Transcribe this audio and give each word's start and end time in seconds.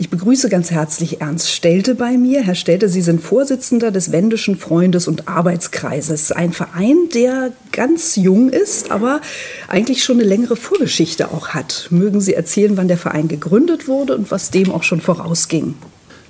Ich 0.00 0.10
begrüße 0.10 0.48
ganz 0.48 0.70
herzlich 0.70 1.20
Ernst 1.20 1.50
Stelte 1.50 1.96
bei 1.96 2.16
mir. 2.16 2.40
Herr 2.40 2.54
Stelte, 2.54 2.88
Sie 2.88 3.00
sind 3.00 3.20
Vorsitzender 3.20 3.90
des 3.90 4.12
Wendischen 4.12 4.56
Freundes- 4.56 5.08
und 5.08 5.26
Arbeitskreises. 5.26 6.30
Ein 6.30 6.52
Verein, 6.52 6.96
der 7.12 7.50
ganz 7.72 8.14
jung 8.14 8.48
ist, 8.48 8.92
aber 8.92 9.20
eigentlich 9.66 10.04
schon 10.04 10.20
eine 10.20 10.28
längere 10.28 10.54
Vorgeschichte 10.54 11.32
auch 11.32 11.48
hat. 11.48 11.88
Mögen 11.90 12.20
Sie 12.20 12.32
erzählen, 12.32 12.76
wann 12.76 12.86
der 12.86 12.96
Verein 12.96 13.26
gegründet 13.26 13.88
wurde 13.88 14.14
und 14.14 14.30
was 14.30 14.52
dem 14.52 14.70
auch 14.70 14.84
schon 14.84 15.00
vorausging? 15.00 15.74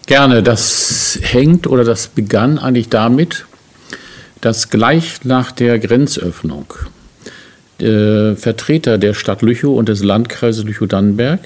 Gerne. 0.06 0.42
Das 0.42 1.18
hängt 1.20 1.66
oder 1.66 1.84
das 1.84 2.06
begann 2.06 2.58
eigentlich 2.58 2.88
damit, 2.88 3.44
dass 4.40 4.70
gleich 4.70 5.24
nach 5.24 5.52
der 5.52 5.78
Grenzöffnung 5.78 6.72
äh, 7.80 8.34
Vertreter 8.34 8.96
der 8.96 9.12
Stadt 9.12 9.42
Lüchow 9.42 9.76
und 9.76 9.90
des 9.90 10.02
Landkreises 10.02 10.64
Lüchow-Dannenberg 10.64 11.40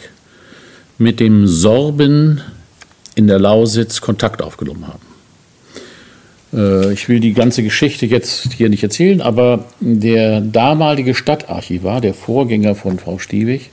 mit 1.03 1.21
dem 1.21 1.47
Sorben 1.47 2.41
in 3.15 3.27
der 3.27 3.39
Lausitz 3.39 4.01
Kontakt 4.01 4.43
aufgenommen 4.43 4.87
haben. 4.87 5.13
Äh, 6.53 6.93
ich 6.93 7.09
will 7.09 7.21
die 7.21 7.33
ganze 7.33 7.63
Geschichte 7.63 8.07
jetzt 8.07 8.53
hier 8.55 8.69
nicht 8.69 8.83
erzählen, 8.83 9.21
aber 9.21 9.67
der 9.81 10.41
damalige 10.41 11.15
Stadtarchivar, 11.15 12.01
der 12.01 12.15
Vorgänger 12.15 12.75
von 12.75 12.99
Frau 12.99 13.19
Stiewig, 13.19 13.71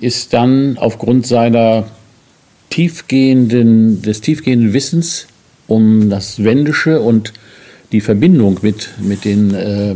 ist 0.00 0.32
dann 0.32 0.78
aufgrund 0.78 1.26
seiner 1.26 1.86
tiefgehenden, 2.70 4.02
des 4.02 4.20
tiefgehenden 4.20 4.72
Wissens 4.72 5.26
um 5.66 6.08
das 6.10 6.44
Wendische 6.44 7.00
und 7.00 7.32
die 7.92 8.00
Verbindung 8.00 8.58
mit, 8.62 8.90
mit 9.00 9.24
den 9.24 9.54
äh, 9.54 9.94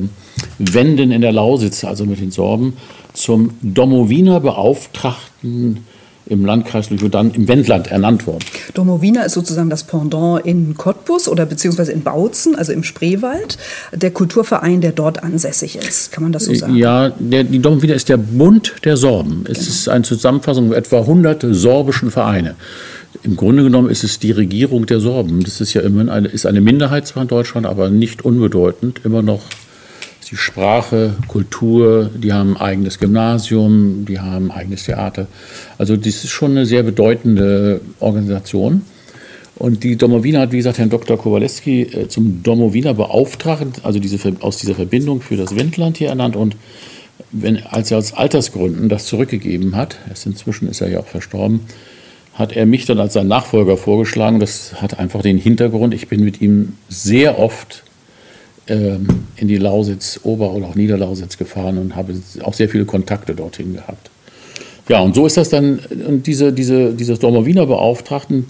Wenden 0.59 1.13
in 1.13 1.21
der 1.21 1.33
Lausitz, 1.33 1.85
also 1.85 2.05
mit 2.07 2.21
den 2.21 2.31
Sorben, 2.31 2.75
zum 3.13 3.51
Domowiner 3.63 4.41
Beauftragten 4.41 5.85
im 6.27 6.45
Landkreis 6.45 6.91
Lüchow 6.91 7.11
dann 7.11 7.33
im 7.33 7.49
Wendland 7.49 7.89
ernannt 7.89 8.27
worden. 8.27 8.45
Domowina 8.75 9.23
ist 9.23 9.33
sozusagen 9.33 9.71
das 9.71 9.85
Pendant 9.85 10.45
in 10.47 10.77
Cottbus 10.77 11.29
oder 11.29 11.47
beziehungsweise 11.47 11.93
in 11.93 12.03
Bautzen, 12.03 12.55
also 12.55 12.73
im 12.73 12.85
Spreewald, 12.85 13.59
der 13.93 14.11
Kulturverein, 14.11 14.81
der 14.81 14.93
dort 14.93 15.23
ansässig 15.23 15.77
ist. 15.77 16.13
Kann 16.13 16.23
man 16.23 16.33
das 16.33 16.45
so 16.45 16.55
sagen? 16.55 16.77
Ja, 16.77 17.11
der, 17.19 17.45
die 17.45 17.59
Domowina 17.59 17.95
ist 17.95 18.09
der 18.09 18.17
Bund 18.17 18.75
der 18.85 18.97
Sorben. 18.97 19.45
Es 19.49 19.59
genau. 19.59 19.71
ist 19.71 19.89
eine 19.89 20.05
Zusammenfassung 20.05 20.73
etwa 20.73 21.01
100 21.01 21.45
sorbischen 21.51 22.11
Vereine. 22.11 22.55
Im 23.25 23.37
Grunde 23.37 23.63
genommen 23.63 23.91
ist 23.91 24.05
es 24.05 24.19
die 24.19 24.33
Regierung 24.33 24.87
der 24.87 25.01
Sorben. 25.01 25.45
Das 25.45 25.61
ist 25.61 25.75
ja 25.75 25.83
immer 25.83 26.11
eine, 26.11 26.29
ist 26.29 26.47
eine 26.47 26.61
Minderheit 26.61 27.07
zwar 27.07 27.23
in 27.23 27.29
Deutschland, 27.29 27.67
aber 27.67 27.91
nicht 27.91 28.25
unbedeutend, 28.25 29.01
immer 29.05 29.23
noch 29.23 29.43
die 30.33 30.39
Sprache, 30.39 31.15
Kultur, 31.29 32.11
die 32.15 32.33
haben 32.33 32.57
ein 32.57 32.61
eigenes 32.61 32.99
Gymnasium, 32.99 34.07
die 34.07 34.19
haben 34.19 34.51
ein 34.51 34.57
eigenes 34.57 34.85
Theater. 34.85 35.27
Also 35.77 35.95
das 35.97 36.25
ist 36.25 36.31
schon 36.31 36.53
eine 36.53 36.65
sehr 36.65 36.83
bedeutende 36.83 37.83
Organisation. 38.01 38.81
Und 39.57 39.85
die 39.85 39.97
Domowina 39.97 40.41
hat, 40.41 40.53
wie 40.53 40.57
gesagt, 40.57 40.79
Herrn 40.79 40.89
Dr. 40.89 41.19
Kowaleski 41.19 41.83
äh, 41.83 42.09
zum 42.09 42.43
Domowiner 42.43 42.95
beauftragt, 42.95 43.83
also 43.83 43.99
diese, 43.99 44.19
aus 44.41 44.57
dieser 44.57 44.75
Verbindung 44.75 45.21
für 45.21 45.37
das 45.37 45.55
Wendland 45.55 45.99
hier 45.99 46.09
ernannt. 46.09 46.35
Und 46.35 46.57
wenn, 47.31 47.63
als 47.67 47.91
er 47.91 47.99
aus 47.99 48.15
Altersgründen 48.15 48.89
das 48.89 49.05
zurückgegeben 49.05 49.77
hat, 49.77 49.99
erst 50.09 50.25
inzwischen 50.25 50.67
ist 50.67 50.81
er 50.81 50.89
ja 50.89 51.01
auch 51.01 51.07
verstorben, 51.07 51.61
hat 52.33 52.55
er 52.55 52.65
mich 52.65 52.87
dann 52.87 52.99
als 52.99 53.13
sein 53.13 53.29
Nachfolger 53.29 53.77
vorgeschlagen. 53.77 54.41
Das 54.41 54.81
hat 54.81 54.99
einfach 54.99 55.21
den 55.21 55.37
Hintergrund, 55.37 55.93
ich 55.93 56.09
bin 56.09 56.25
mit 56.25 56.41
ihm 56.41 56.79
sehr 56.89 57.39
oft 57.39 57.85
ähm, 58.69 59.07
in 59.37 59.49
die 59.49 59.57
Lausitz, 59.57 60.21
Ober- 60.23 60.53
oder 60.53 60.67
auch 60.67 60.75
Niederlausitz 60.75 61.37
gefahren 61.37 61.79
und 61.79 61.97
habe 61.97 62.15
auch 62.43 62.55
sehr 62.55 62.69
viele 62.69 62.85
Kontakte 62.85 63.35
dorthin 63.35 63.75
gehabt. 63.75 64.11
Ja, 64.89 65.01
und 65.01 65.15
so 65.15 65.27
ist 65.27 65.37
das 65.37 65.49
dann, 65.49 65.81
und 66.07 66.27
diese, 66.27 66.53
diese, 66.53 66.93
dieses 66.93 67.19
Dormer 67.19 67.47
Wiener 67.47 67.67
Beauftragten, 67.67 68.47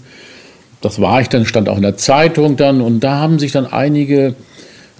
das 0.81 0.99
war 0.99 1.21
ich 1.21 1.29
dann, 1.29 1.45
stand 1.45 1.69
auch 1.69 1.77
in 1.77 1.83
der 1.83 1.97
Zeitung 1.97 2.57
dann, 2.57 2.81
und 2.81 3.01
da 3.01 3.19
haben 3.19 3.39
sich 3.39 3.51
dann 3.51 3.65
einige 3.65 4.35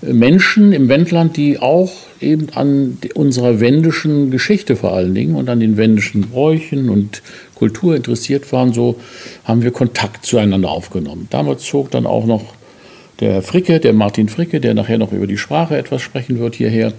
Menschen 0.02 0.74
im 0.74 0.90
Wendland, 0.90 1.38
die 1.38 1.60
auch 1.60 1.92
eben 2.20 2.48
an 2.56 2.98
unserer 3.16 3.60
wendischen 3.60 4.32
Geschichte 4.32 4.76
vor 4.76 4.94
allen 4.94 5.14
Dingen 5.14 5.36
und 5.36 5.50
an 5.50 5.60
den 5.60 5.78
wendischen 5.78 6.22
Bräuchen 6.22 6.90
und 6.90 7.22
Kultur 7.56 7.96
interessiert 7.96 8.52
waren, 8.52 8.74
so 8.74 9.00
haben 9.44 9.62
wir 9.62 9.72
Kontakt 9.72 10.26
zueinander 10.26 10.70
aufgenommen. 10.70 11.28
Damals 11.30 11.64
zog 11.64 11.92
dann 11.92 12.06
auch 12.06 12.26
noch 12.26 12.54
der 13.20 13.42
Fricke, 13.42 13.80
der 13.80 13.94
Martin 13.94 14.30
Fricke, 14.30 14.60
der 14.60 14.74
nachher 14.74 14.98
noch 14.98 15.12
über 15.12 15.28
die 15.28 15.38
Sprache 15.38 15.78
etwas 15.78 16.02
sprechen 16.02 16.40
wird, 16.40 16.56
hierher. 16.56 16.94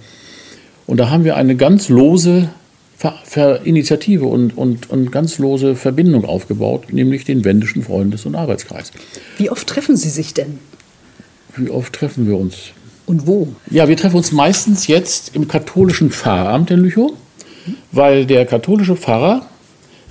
Und 0.87 0.97
da 0.97 1.09
haben 1.09 1.23
wir 1.23 1.35
eine 1.35 1.55
ganz 1.55 1.89
lose 1.89 2.49
Ver 2.97 3.13
Ver 3.25 3.65
Initiative 3.65 4.25
und, 4.25 4.57
und, 4.57 4.89
und 4.89 5.11
ganz 5.11 5.37
lose 5.37 5.75
Verbindung 5.75 6.23
aufgebaut, 6.23 6.93
nämlich 6.93 7.25
den 7.25 7.43
Wendischen 7.43 7.83
Freundes- 7.83 8.25
und 8.25 8.35
Arbeitskreis. 8.35 8.91
Wie 9.37 9.49
oft 9.49 9.67
treffen 9.67 9.97
Sie 9.97 10.09
sich 10.09 10.33
denn? 10.33 10.59
Wie 11.57 11.69
oft 11.69 11.91
treffen 11.91 12.27
wir 12.27 12.37
uns? 12.37 12.71
Und 13.05 13.27
wo? 13.27 13.49
Ja, 13.69 13.89
wir 13.89 13.97
treffen 13.97 14.15
uns 14.15 14.31
meistens 14.31 14.87
jetzt 14.87 15.35
im 15.35 15.47
katholischen 15.47 16.09
Pfarramt 16.09 16.71
in 16.71 16.79
Lüchow, 16.79 17.11
weil 17.91 18.25
der 18.25 18.45
katholische 18.45 18.95
Pfarrer 18.95 19.45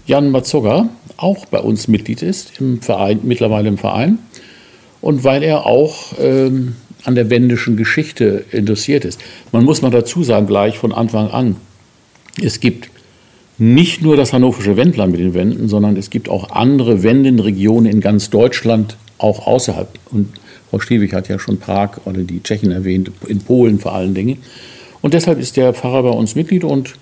Jan 0.07 0.31
Mazzoga 0.31 0.91
auch 1.17 1.47
bei 1.47 1.59
uns 1.61 1.89
Mitglied 1.89 2.23
ist, 2.23 2.61
im 2.61 2.83
Verein, 2.83 3.21
mittlerweile 3.23 3.69
im 3.69 3.79
Verein 3.79 4.19
und 5.05 5.23
weil 5.23 5.43
er 5.43 5.67
auch 5.67 6.15
ähm, 6.19 6.77
an 7.05 7.15
der 7.15 7.29
wendischen 7.29 7.77
Geschichte 7.77 8.47
interessiert 8.53 9.05
ist. 9.05 9.21
Man 9.53 9.63
muss 9.63 9.83
mal 9.83 9.91
dazu 9.91 10.23
sagen, 10.23 10.47
gleich 10.47 10.79
von 10.79 10.93
Anfang 10.95 11.29
an, 11.29 11.57
es 12.43 12.59
gibt 12.59 12.89
nicht 13.59 14.01
nur 14.01 14.17
das 14.17 14.33
hannoversche 14.33 14.79
Wendland 14.79 15.13
mit 15.13 15.21
den 15.21 15.35
Wenden, 15.35 15.69
sondern 15.69 15.99
es 15.99 16.09
gibt 16.09 16.31
auch 16.31 16.53
andere 16.53 17.03
Wendenregionen 17.03 17.93
in 17.93 18.01
ganz 18.01 18.31
Deutschland, 18.31 18.97
auch 19.19 19.47
außerhalb. 19.47 19.89
Und 20.11 20.31
Frau 20.71 20.81
Stiewig 20.81 21.13
hat 21.13 21.29
ja 21.29 21.39
schon 21.39 21.59
Prag 21.59 21.99
oder 22.07 22.23
die 22.23 22.43
Tschechen 22.43 22.71
erwähnt, 22.71 23.11
in 23.29 23.41
Polen 23.41 23.81
vor 23.81 23.93
allen 23.95 24.15
Dingen. 24.15 24.39
Und 25.03 25.13
deshalb 25.13 25.39
ist 25.39 25.59
der 25.59 25.75
Pfarrer 25.75 26.03
bei 26.03 26.17
uns 26.17 26.35
Mitglied 26.35 26.65
und 26.65 26.95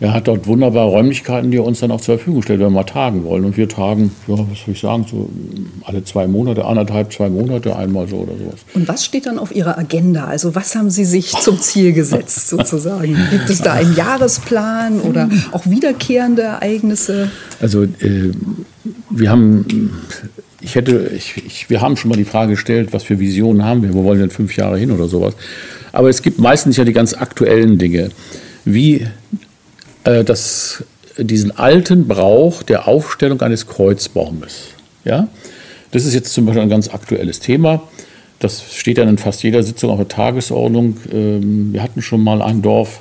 er 0.00 0.14
hat 0.14 0.28
dort 0.28 0.46
wunderbare 0.46 0.88
Räumlichkeiten, 0.88 1.50
die 1.50 1.58
er 1.58 1.64
uns 1.64 1.80
dann 1.80 1.90
auch 1.90 2.00
zur 2.00 2.16
Verfügung 2.16 2.42
stellt, 2.42 2.58
wenn 2.60 2.68
wir 2.68 2.70
mal 2.70 2.84
tagen 2.84 3.22
wollen. 3.24 3.44
Und 3.44 3.58
wir 3.58 3.68
tagen, 3.68 4.10
ja, 4.26 4.34
was 4.38 4.60
soll 4.64 4.72
ich 4.72 4.80
sagen, 4.80 5.04
so 5.08 5.28
alle 5.84 6.02
zwei 6.04 6.26
Monate, 6.26 6.64
anderthalb, 6.64 7.12
zwei 7.12 7.28
Monate, 7.28 7.76
einmal 7.76 8.08
so 8.08 8.16
oder 8.16 8.32
sowas. 8.32 8.60
Und 8.72 8.88
was 8.88 9.04
steht 9.04 9.26
dann 9.26 9.38
auf 9.38 9.54
Ihrer 9.54 9.76
Agenda? 9.76 10.24
Also 10.24 10.54
was 10.54 10.74
haben 10.74 10.88
Sie 10.88 11.04
sich 11.04 11.32
zum 11.32 11.60
Ziel 11.60 11.92
gesetzt 11.92 12.48
sozusagen? 12.48 13.14
Gibt 13.30 13.50
es 13.50 13.60
da 13.60 13.74
einen 13.74 13.94
Jahresplan 13.94 15.00
oder 15.00 15.28
auch 15.52 15.66
wiederkehrende 15.66 16.42
Ereignisse? 16.42 17.30
Also 17.60 17.82
äh, 17.82 18.32
wir 19.10 19.30
haben, 19.30 19.92
ich 20.62 20.76
hätte, 20.76 21.10
ich, 21.14 21.36
ich, 21.44 21.68
wir 21.68 21.82
haben 21.82 21.98
schon 21.98 22.08
mal 22.08 22.16
die 22.16 22.24
Frage 22.24 22.52
gestellt, 22.52 22.94
was 22.94 23.02
für 23.02 23.18
Visionen 23.18 23.66
haben 23.66 23.82
wir? 23.82 23.92
Wo 23.92 24.02
wollen 24.04 24.18
wir 24.18 24.26
denn 24.26 24.34
fünf 24.34 24.56
Jahre 24.56 24.78
hin 24.78 24.92
oder 24.92 25.08
sowas? 25.08 25.34
Aber 25.92 26.08
es 26.08 26.22
gibt 26.22 26.38
meistens 26.38 26.78
ja 26.78 26.84
die 26.84 26.94
ganz 26.94 27.12
aktuellen 27.12 27.76
Dinge. 27.76 28.08
Wie 28.64 29.06
äh, 30.04 30.24
das, 30.24 30.84
diesen 31.18 31.56
alten 31.56 32.08
Brauch 32.08 32.62
der 32.62 32.88
Aufstellung 32.88 33.40
eines 33.40 33.66
Kreuzbaumes. 33.66 34.68
Ja? 35.04 35.28
Das 35.90 36.04
ist 36.04 36.14
jetzt 36.14 36.32
zum 36.32 36.46
Beispiel 36.46 36.62
ein 36.62 36.68
ganz 36.68 36.88
aktuelles 36.88 37.40
Thema. 37.40 37.82
Das 38.38 38.74
steht 38.74 38.98
dann 38.98 39.08
in 39.08 39.18
fast 39.18 39.42
jeder 39.42 39.62
Sitzung 39.62 39.90
auf 39.90 39.98
der 39.98 40.08
Tagesordnung. 40.08 40.96
Ähm, 41.12 41.72
wir 41.72 41.82
hatten 41.82 42.00
schon 42.00 42.22
mal 42.22 42.40
ein 42.40 42.62
Dorf, 42.62 43.00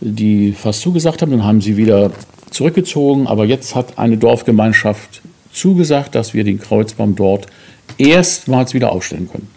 die 0.00 0.52
fast 0.52 0.80
zugesagt 0.80 1.22
haben, 1.22 1.32
dann 1.32 1.44
haben 1.44 1.60
sie 1.60 1.76
wieder 1.76 2.10
zurückgezogen. 2.50 3.26
Aber 3.26 3.44
jetzt 3.44 3.74
hat 3.74 3.98
eine 3.98 4.16
Dorfgemeinschaft 4.16 5.22
zugesagt, 5.52 6.14
dass 6.14 6.34
wir 6.34 6.44
den 6.44 6.58
Kreuzbaum 6.58 7.14
dort 7.14 7.46
erstmals 7.98 8.74
wieder 8.74 8.92
aufstellen 8.92 9.28
können. 9.30 9.48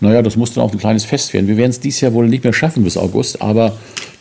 Naja, 0.00 0.22
das 0.22 0.36
muss 0.36 0.52
dann 0.52 0.64
auch 0.64 0.72
ein 0.72 0.78
kleines 0.78 1.04
Fest 1.04 1.32
werden. 1.32 1.46
Wir 1.46 1.56
werden 1.56 1.70
es 1.70 1.78
dieses 1.78 2.00
Jahr 2.00 2.12
wohl 2.12 2.26
nicht 2.26 2.42
mehr 2.42 2.52
schaffen 2.52 2.82
bis 2.82 2.96
August, 2.96 3.40
aber 3.40 3.76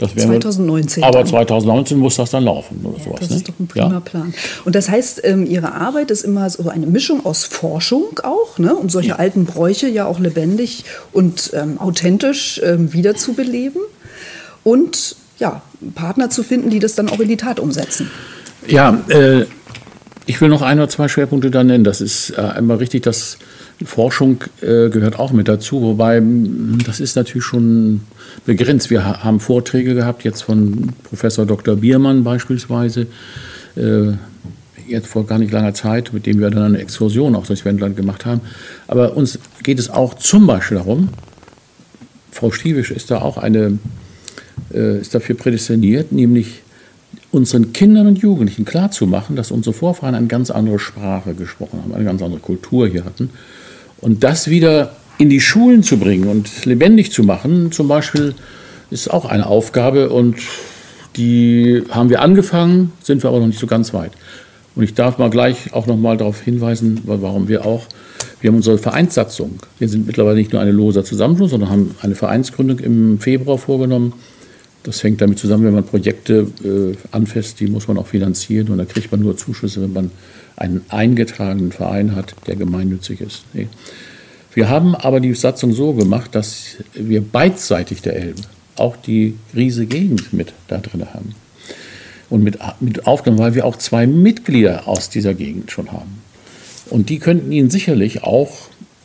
2019. 0.10 1.02
Wir, 1.02 1.08
aber 1.08 1.26
2019 1.26 1.98
muss 1.98 2.16
das 2.16 2.32
dann 2.32 2.44
laufen. 2.44 2.82
Oder 2.84 2.98
ja, 2.98 3.04
sowas, 3.04 3.20
das 3.20 3.30
ne? 3.30 3.36
ist 3.38 3.50
doch 3.50 3.60
ein 3.60 3.68
prima 3.68 3.92
ja? 3.92 4.00
Plan. 4.00 4.34
Und 4.66 4.76
das 4.76 4.90
heißt, 4.90 5.22
ähm, 5.24 5.46
Ihre 5.46 5.74
Arbeit 5.74 6.12
ist 6.12 6.24
immer 6.24 6.50
so 6.50 6.70
eine 6.70 6.88
Mischung 6.88 7.26
aus 7.26 7.44
Forschung 7.44 8.20
auch, 8.24 8.58
ne? 8.58 8.76
um 8.76 8.90
solche 8.90 9.10
ja. 9.10 9.16
alten 9.18 9.46
Bräuche 9.46 9.88
ja 9.88 10.06
auch 10.06 10.20
lebendig 10.20 10.86
und 11.12 11.52
ähm, 11.54 11.80
authentisch 11.80 12.62
ähm, 12.64 12.94
wiederzubeleben 12.94 13.82
und 14.64 15.16
ja, 15.40 15.62
Partner 15.96 16.30
zu 16.30 16.44
finden, 16.44 16.70
die 16.70 16.80
das 16.80 16.96
dann 16.96 17.10
auch 17.10 17.20
in 17.20 17.28
die 17.28 17.38
Tat 17.38 17.60
umsetzen. 17.60 18.10
Ja, 18.68 19.02
äh, 19.10 19.46
ich 20.28 20.40
will 20.40 20.50
noch 20.50 20.62
ein 20.62 20.80
oder 20.80 20.88
zwei 20.88 21.08
Schwerpunkte 21.08 21.50
da 21.50 21.64
nennen. 21.64 21.84
Das 21.84 22.00
ist 22.00 22.32
äh, 22.38 22.42
einmal 22.42 22.78
richtig, 22.78 23.04
dass 23.04 23.38
Forschung 23.86 24.44
äh, 24.62 24.90
gehört 24.90 25.20
auch 25.20 25.32
mit 25.32 25.48
dazu, 25.48 25.82
wobei 25.82 26.22
mh, 26.22 26.84
das 26.86 27.00
ist 27.00 27.16
natürlich 27.16 27.44
schon 27.44 28.02
begrenzt. 28.46 28.90
Wir 28.90 29.06
ha 29.06 29.24
haben 29.24 29.40
Vorträge 29.40 29.96
gehabt, 29.96 30.24
jetzt 30.24 30.42
von 30.44 30.90
Professor 31.04 31.46
Dr. 31.46 31.76
Biermann 31.76 32.24
beispielsweise, 32.24 33.08
äh, 33.76 34.14
jetzt 34.88 35.08
vor 35.08 35.26
gar 35.26 35.40
nicht 35.40 35.52
langer 35.52 35.74
Zeit, 35.74 36.14
mit 36.14 36.26
dem 36.26 36.40
wir 36.40 36.50
dann 36.50 36.64
eine 36.64 36.80
Exkursion 36.80 37.36
auch 37.36 37.46
durchs 37.46 37.66
Wendland 37.66 37.96
gemacht 37.96 38.26
haben. 38.26 38.42
Aber 38.88 39.16
uns 39.16 39.40
geht 39.64 39.80
es 39.80 39.90
auch 39.90 40.16
zum 40.16 40.48
Beispiel 40.48 40.78
darum, 40.78 41.10
Frau 42.32 42.52
Stiewisch 42.52 42.92
ist 42.92 43.12
da 43.12 43.22
auch 43.22 43.38
eine, 43.38 43.78
äh, 44.74 45.00
ist 45.00 45.14
dafür 45.14 45.36
prädestiniert, 45.36 46.12
nämlich 46.12 46.62
unseren 47.32 47.74
Kindern 47.74 48.08
und 48.08 48.20
Jugendlichen 48.20 48.66
klarzumachen, 48.66 49.36
dass 49.36 49.52
unsere 49.52 49.74
Vorfahren 49.74 50.16
eine 50.16 50.28
ganz 50.28 50.52
andere 50.52 50.80
Sprache 50.80 51.34
gesprochen 51.34 51.82
haben, 51.82 51.94
eine 51.94 52.04
ganz 52.04 52.22
andere 52.22 52.42
Kultur 52.42 52.88
hier 52.88 53.06
hatten. 53.06 53.30
Und 54.02 54.24
das 54.24 54.50
wieder 54.50 54.96
in 55.18 55.30
die 55.30 55.40
Schulen 55.40 55.84
zu 55.84 55.98
bringen 55.98 56.28
und 56.28 56.66
lebendig 56.66 57.12
zu 57.12 57.24
machen, 57.24 57.72
zum 57.72 57.88
Beispiel, 57.88 58.34
ist 58.90 59.10
auch 59.10 59.26
eine 59.26 59.48
Aufgabe 59.48 60.10
und 60.10 60.38
die 61.16 61.84
haben 61.90 62.10
wir 62.10 62.22
angefangen, 62.22 62.92
sind 63.02 63.24
wir 63.24 63.30
aber 63.30 63.40
noch 63.40 63.48
nicht 63.48 63.60
so 63.60 63.68
ganz 63.68 63.94
weit. 63.94 64.12
Und 64.76 64.84
ich 64.84 64.94
darf 64.94 65.18
mal 65.18 65.30
gleich 65.30 65.74
auch 65.74 65.88
noch 65.88 65.98
mal 65.98 66.18
darauf 66.18 66.42
hinweisen, 66.42 67.02
warum 67.04 67.48
wir 67.48 67.66
auch, 67.66 67.86
wir 68.40 68.50
haben 68.50 68.58
unsere 68.58 68.78
Vereinssatzung. 68.78 69.60
Wir 69.80 69.90
sind 69.90 70.08
mittlerweile 70.08 70.38
nicht 70.38 70.54
nur 70.54 70.62
eine 70.62 70.72
loser 70.72 71.04
Zusammenschluss, 71.04 71.52
sondern 71.52 71.70
haben 71.70 71.96
eine 72.02 72.16
Vereinsgründung 72.16 72.80
im 72.80 73.20
Februar 73.20 73.58
vorgenommen. 73.58 74.14
Das 74.84 75.04
hängt 75.04 75.22
damit 75.22 75.38
zusammen, 75.38 75.66
wenn 75.66 75.76
man 75.76 75.84
Projekte 75.84 76.48
äh, 76.64 76.96
anfasst, 77.12 77.60
die 77.60 77.68
muss 77.68 77.88
man 77.88 77.98
auch 77.98 78.08
finanzieren 78.08 78.70
und 78.70 78.80
da 78.80 78.86
kriegt 78.86 79.12
man 79.12 79.22
nur 79.22 79.38
Zuschüsse, 79.38 79.82
wenn 79.82 79.94
man 79.94 80.12
einen 80.56 80.82
eingetragenen 80.90 81.72
Verein 81.72 82.16
hat, 82.16 82.36
der 82.48 82.56
gemeinnützig 82.56 83.22
ist. 83.22 83.44
Nee. 83.54 83.68
Wir 84.54 84.70
haben 84.70 84.96
aber 84.96 85.20
die 85.20 85.34
Satzung 85.34 85.74
so 85.74 85.94
gemacht, 85.94 86.36
dass 86.36 86.78
wir 86.94 87.22
beidseitig 87.22 88.02
der 88.02 88.16
Elbe 88.16 88.42
auch 88.76 88.96
die 88.98 89.36
Riese 89.56 89.86
Gegend 89.86 90.34
mit 90.34 90.54
da 90.68 90.80
drin 90.80 91.06
haben 91.14 91.36
und 92.30 92.44
mit, 92.44 92.58
mit 92.80 93.06
aufgenommen, 93.06 93.44
weil 93.44 93.56
wir 93.56 93.66
auch 93.66 93.76
zwei 93.76 94.08
Mitglieder 94.08 94.88
aus 94.88 95.10
dieser 95.10 95.34
Gegend 95.34 95.72
schon 95.72 95.92
haben. 95.92 96.22
Und 96.90 97.10
die 97.10 97.20
könnten 97.20 97.52
Ihnen 97.52 97.70
sicherlich 97.70 98.24
auch 98.24 98.52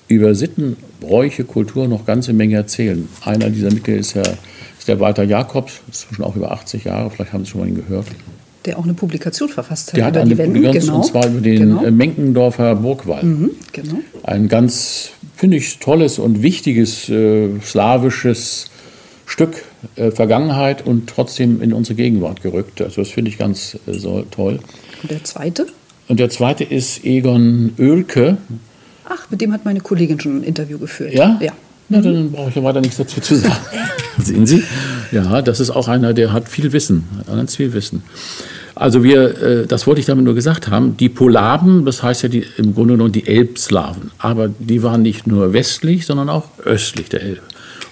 über 0.09 0.35
Sitten, 0.35 0.77
Bräuche, 1.01 1.45
Kultur 1.45 1.89
noch 1.89 2.07
ganze 2.07 2.33
Menge 2.33 2.57
erzählen. 2.57 3.09
Einer 3.25 3.51
dieser 3.51 3.73
Mitglieder 3.73 4.01
ist, 4.01 4.15
ja, 4.15 4.23
ist 4.87 4.89
der 4.89 5.01
Walter 5.01 5.25
Jakobs, 5.25 5.81
ist 5.91 6.07
schon 6.15 6.25
auch 6.25 6.37
über 6.37 6.53
80 6.53 6.85
Jahre, 6.85 7.11
vielleicht 7.11 7.33
haben 7.33 7.45
Sie 7.45 7.51
schon 7.51 7.61
mal 7.61 7.67
ihn 7.69 7.75
gehört. 7.75 8.07
Der 8.67 8.79
auch 8.79 8.85
eine 8.85 8.95
Publikation 8.95 9.49
verfasst 9.49 9.89
hat 9.89 9.97
der 9.97 10.09
über 10.09 10.21
hat 10.21 10.23
eine 10.23 10.31
die 10.31 10.39
Wenden. 10.39 10.53
Publikation, 10.55 10.87
Genau. 10.95 10.97
und 10.99 11.11
zwar 11.11 11.27
über 11.27 11.41
den 11.41 11.59
genau. 11.59 11.85
äh, 11.85 11.91
Menkendorfer 11.91 12.77
Burgwall. 12.77 13.25
Mhm, 13.25 13.51
genau. 13.73 13.97
Ein 14.23 14.47
ganz, 14.49 15.11
finde 15.35 15.57
ich, 15.57 15.81
tolles 15.81 16.21
und 16.21 16.43
wichtiges 16.45 17.09
äh, 17.09 17.49
slawisches 17.65 18.71
Stück 19.27 19.65
äh, 19.97 20.13
Vergangenheit 20.13 20.87
und 20.87 21.09
trotzdem 21.09 21.61
in 21.63 21.73
unsere 21.73 21.97
Gegenwart 21.97 22.43
gerückt. 22.43 22.81
Also 22.81 23.03
das 23.03 23.11
finde 23.11 23.33
ich 23.33 23.39
ganz 23.39 23.77
äh, 23.89 23.93
so 23.93 24.23
toll. 24.31 24.61
Und 25.03 25.11
der 25.11 25.25
zweite? 25.25 25.67
Und 26.07 26.21
der 26.21 26.31
zweite 26.31 26.63
ist 26.63 27.05
Egon 27.05 27.73
Oelke. 27.77 28.37
Ach, 29.09 29.29
mit 29.31 29.41
dem 29.41 29.53
hat 29.53 29.65
meine 29.65 29.81
Kollegin 29.81 30.21
schon 30.21 30.39
ein 30.39 30.43
Interview 30.45 30.79
geführt. 30.79 31.13
Ja? 31.13 31.41
Ja. 31.43 31.53
Na, 31.89 32.01
dann 32.01 32.31
brauche 32.31 32.51
ich 32.51 32.55
ja 32.57 32.63
weiter 32.63 32.81
nichts 32.81 32.97
dazu 32.99 33.21
zu 33.21 33.35
sagen. 33.35 33.55
Sehen 34.19 34.47
Sie? 34.47 34.63
Ja, 35.13 35.43
das 35.43 35.61
ist 35.61 35.71
auch 35.71 35.89
einer, 35.89 36.15
der 36.15 36.33
hat 36.33 36.49
viel 36.49 36.73
Wissen, 36.73 37.05
ganz 37.27 37.57
viel 37.57 37.73
Wissen. 37.73 38.03
Also 38.75 39.03
wir, 39.03 39.43
äh, 39.43 39.67
das 39.67 39.87
wollte 39.87 40.01
ich 40.01 40.07
damit 40.07 40.25
nur 40.25 40.35
gesagt 40.35 40.69
haben, 40.69 40.97
die 40.99 41.09
Polaben, 41.09 41.87
das 41.87 42.03
heißt 42.03 42.25
ja 42.25 42.29
die, 42.29 42.45
im 42.59 42.75
Grunde 42.75 42.95
genommen 42.95 43.13
die 43.13 43.27
Elbslawen, 43.27 44.11
aber 44.19 44.49
die 44.49 44.83
waren 44.83 45.01
nicht 45.01 45.27
nur 45.27 45.55
westlich, 45.55 46.05
sondern 46.05 46.29
auch 46.29 46.45
östlich 46.65 47.09
der 47.09 47.23
Elbe. 47.23 47.41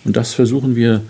Und 0.05 0.17
das 0.17 0.35
versuchen 0.35 0.77
wir 0.77 1.01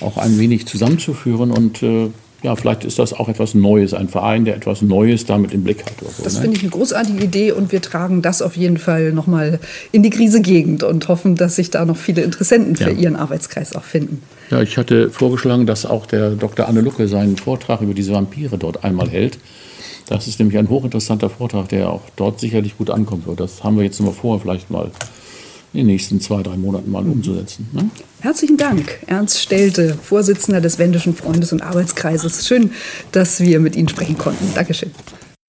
auch 0.00 0.18
ein 0.18 0.38
wenig 0.38 0.66
zusammenzuführen 0.66 1.50
und 1.50 1.82
äh, 1.82 2.10
ja, 2.44 2.54
vielleicht 2.56 2.84
ist 2.84 2.98
das 2.98 3.14
auch 3.14 3.30
etwas 3.30 3.54
Neues, 3.54 3.94
ein 3.94 4.08
Verein, 4.08 4.44
der 4.44 4.54
etwas 4.54 4.82
Neues 4.82 5.24
damit 5.24 5.54
im 5.54 5.64
Blick 5.64 5.82
hat. 5.84 5.94
So, 5.98 6.22
Das 6.22 6.34
ne? 6.34 6.42
finde 6.42 6.56
ich 6.58 6.62
eine 6.62 6.70
großartige 6.70 7.24
Idee 7.24 7.52
und 7.52 7.72
wir 7.72 7.80
tragen 7.80 8.20
das 8.20 8.42
auf 8.42 8.54
jeden 8.54 8.76
Fall 8.76 9.12
nochmal 9.12 9.58
in 9.92 10.02
die 10.02 10.10
Krise-Gegend 10.10 10.82
und 10.82 11.08
hoffen, 11.08 11.36
dass 11.36 11.56
sich 11.56 11.70
da 11.70 11.86
noch 11.86 11.96
viele 11.96 12.20
Interessenten 12.22 12.76
für 12.76 12.90
Ja. 12.90 12.98
Ihren 12.98 13.16
Arbeitskreis 13.16 13.74
auch 13.74 13.82
finden. 13.82 14.22
Ja, 14.50 14.60
ich 14.60 14.76
hatte 14.76 15.10
vorgeschlagen, 15.10 15.64
dass 15.64 15.86
auch 15.86 16.04
der 16.04 16.32
Dr. 16.32 16.68
Anne 16.68 16.82
Lucke 16.82 17.08
seinen 17.08 17.38
Vortrag 17.38 17.80
über 17.80 17.94
diese 17.94 18.12
Vampire 18.12 18.58
dort 18.58 18.84
einmal 18.84 19.08
hält. 19.08 19.38
Das 20.06 20.28
ist 20.28 20.38
nämlich 20.38 20.58
ein 20.58 20.68
hochinteressanter 20.68 21.30
Vortrag, 21.30 21.70
der 21.70 21.88
auch 21.88 22.02
dort 22.16 22.38
sicherlich 22.40 22.76
gut 22.76 22.90
ankommen 22.90 23.24
wird. 23.24 23.40
Das 23.40 23.64
haben 23.64 23.78
wir 23.78 23.84
jetzt 23.84 23.98
noch 24.00 24.08
mal 24.08 24.12
vor, 24.12 24.38
vielleicht 24.38 24.70
mal 24.70 24.90
in 25.74 25.80
den 25.80 25.86
nächsten 25.88 26.20
zwei, 26.20 26.42
drei 26.42 26.56
Monaten 26.56 26.90
mal 26.90 27.04
umzusetzen. 27.04 27.68
Ne? 27.72 27.90
Herzlichen 28.20 28.56
Dank, 28.56 29.00
Ernst 29.06 29.40
Stelte, 29.40 29.98
Vorsitzender 30.00 30.60
des 30.60 30.78
Wendischen 30.78 31.14
Freundes- 31.14 31.52
und 31.52 31.62
Arbeitskreises. 31.62 32.46
Schön, 32.46 32.70
dass 33.12 33.40
wir 33.40 33.58
mit 33.58 33.74
Ihnen 33.74 33.88
sprechen 33.88 34.16
konnten. 34.16 34.46
Dankeschön. 34.54 34.92